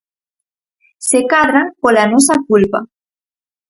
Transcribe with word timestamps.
Se 1.09 1.19
cadra, 1.31 1.63
pola 1.81 2.05
nosa 2.11 2.35
culpa. 2.49 2.79